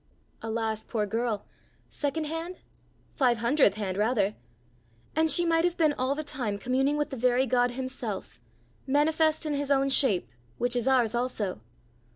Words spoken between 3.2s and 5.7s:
hundredth hand rather? And she might